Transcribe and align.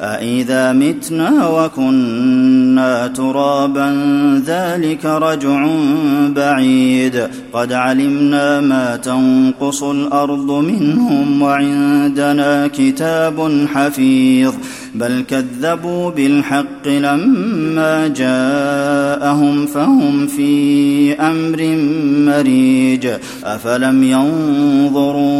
أإذا 0.00 0.72
متنا 0.72 1.48
وكنا 1.48 3.06
ترابا 3.06 3.88
ذلك 4.46 5.04
رجع 5.04 5.66
بعيد 6.28 7.28
قد 7.52 7.72
علمنا 7.72 8.60
ما 8.60 8.96
تنقص 8.96 9.82
الأرض 9.82 10.50
منهم 10.50 11.42
وعندنا 11.42 12.66
كتاب 12.66 13.66
حفيظ 13.74 14.54
بل 14.94 15.24
كذبوا 15.28 16.10
بالحق 16.10 16.88
لما 16.88 18.08
جاءهم 18.08 19.66
فهم 19.66 20.26
في 20.26 21.12
أمر 21.12 21.76
مريج 22.26 23.08
أفلم 23.44 24.02
ينظروا 24.02 25.39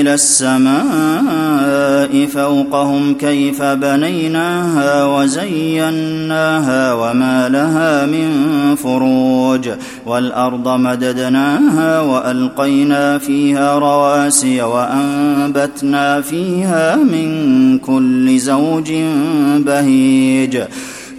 إلى 0.00 0.14
السماء 0.14 1.82
فوقهم 2.26 3.14
كيف 3.14 3.62
بنيناها 3.62 5.04
وزيناها 5.04 6.92
وما 6.92 7.48
لها 7.48 8.06
من 8.06 8.30
فروج 8.74 9.68
والأرض 10.06 10.68
مددناها 10.68 12.00
وألقينا 12.00 13.18
فيها 13.18 13.78
رواسي 13.78 14.62
وأنبتنا 14.62 16.20
فيها 16.20 16.96
من 16.96 17.78
كل 17.78 18.38
زوج 18.38 18.92
بهيج 19.56 20.58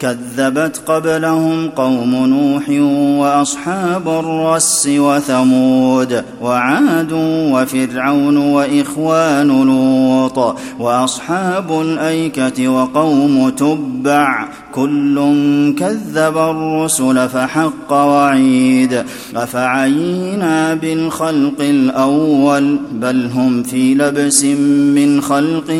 كذبت 0.00 0.80
قبلهم 0.86 1.68
قوم 1.68 2.14
نوح 2.14 2.68
وأصحاب 3.20 4.08
الرس 4.08 4.88
وثمود 4.90 6.24
وعاد 6.42 7.12
وفرعون 7.52 8.36
وإخوان 8.36 9.48
لوط 9.48 10.56
وأصحاب 10.78 11.80
الأيكة 11.80 12.68
وقوم 12.68 13.48
تبع 13.48 14.48
كل 14.74 15.16
كذب 15.78 16.36
الرسل 16.38 17.28
فحق 17.28 17.92
وعيد 17.92 19.04
أفعينا 19.36 20.74
بالخلق 20.74 21.60
الأول 21.60 22.78
بل 22.92 23.30
هم 23.34 23.62
في 23.62 23.94
لبس 23.94 24.44
من 24.94 25.20
خلق 25.20 25.70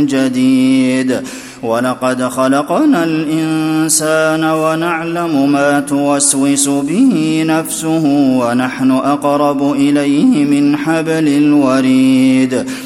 جديد 0.00 1.22
ولقد 1.62 2.22
خلقنا 2.22 3.04
الإنسان 3.04 4.44
ونعلم 4.44 5.52
ما 5.52 5.80
توسوس 5.80 6.68
به 6.68 7.44
نفسه 7.46 8.04
ونحن 8.40 8.90
أقرب 8.90 9.72
إليه 9.72 10.44
من 10.44 10.76
حبل 10.76 11.28
الوريد. 11.28 12.66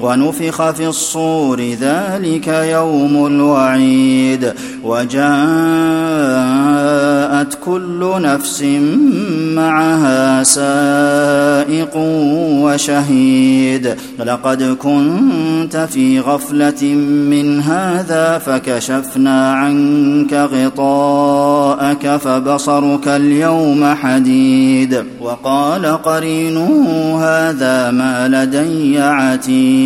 ونفخ 0.00 0.70
في 0.70 0.86
الصور 0.86 1.60
ذلك 1.60 2.48
يوم 2.48 3.26
الوعيد. 3.26 4.52
وجاءت 4.84 5.26
كل 7.64 8.14
نفس 8.20 8.62
معها 9.54 10.42
سائق 10.42 11.96
وشهيد. 12.62 13.96
لقد 14.18 14.62
كنت 14.62 15.76
في 15.76 16.20
غفلة 16.20 16.84
من 17.30 17.60
هذا 17.60 18.38
فكشفنا 18.38 19.52
عنك 19.52 20.32
غطاءك 20.32 22.16
فبصرك 22.16 23.08
اليوم 23.08 23.94
حديد. 23.94 25.04
وقال 25.20 25.86
قرينه 25.86 26.86
هذا 27.20 27.90
ما 27.90 28.28
لدي 28.28 28.98
عتيد. 29.00 29.85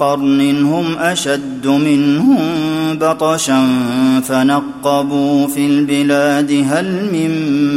قرن 0.00 0.64
هم 0.64 0.98
أشد 0.98 1.66
منهم 1.66 2.38
بطشا 3.00 3.66
فنقبوا 4.22 5.46
في 5.46 5.66
البلاد 5.66 6.64
هل 6.70 7.08
من 7.12 7.30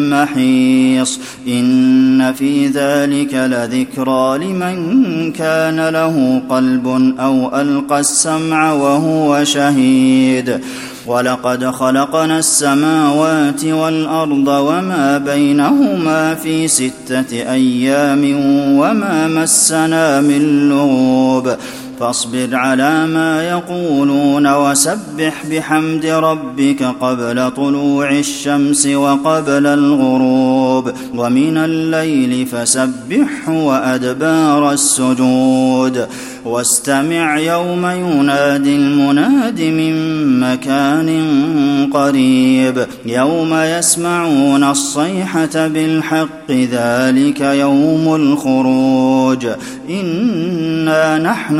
محيص 0.09 1.19
إن 1.47 2.33
في 2.33 2.67
ذلك 2.67 3.33
لذكرى 3.33 4.37
لمن 4.37 5.31
كان 5.31 5.89
له 5.89 6.41
قلب 6.49 6.87
أو 7.19 7.61
ألقى 7.61 7.99
السمع 7.99 8.73
وهو 8.73 9.43
شهيد 9.43 10.59
ولقد 11.07 11.65
خلقنا 11.65 12.39
السماوات 12.39 13.65
والأرض 13.65 14.47
وما 14.47 15.17
بينهما 15.17 16.35
في 16.35 16.67
ستة 16.67 17.31
أيام 17.31 18.21
وما 18.79 19.27
مسنا 19.27 20.21
من 20.21 20.69
لغوب 20.69 21.55
فاصبر 22.03 22.55
على 22.55 23.07
ما 23.07 23.43
يقولون 23.43 24.55
وسبح 24.55 25.45
بحمد 25.51 26.05
ربك 26.05 26.83
قبل 27.01 27.51
طلوع 27.51 28.11
الشمس 28.11 28.85
وقبل 28.85 29.67
الغروب 29.67 30.91
ومن 31.15 31.57
الليل 31.57 32.45
فسبحه 32.45 33.51
وأدبار 33.51 34.71
السجود 34.71 36.07
واستمع 36.45 37.37
يوم 37.37 37.85
ينادي 37.85 38.75
المناد 38.75 39.61
من 39.61 39.93
مكان 40.39 41.09
قريب 41.93 42.85
يوم 43.05 43.53
يسمعون 43.53 44.63
الصيحة 44.63 45.67
بالحق 45.67 46.51
ذلك 46.51 47.41
يوم 47.41 48.15
الخروج 48.15 49.47
إنا 49.89 51.17
نحن 51.17 51.59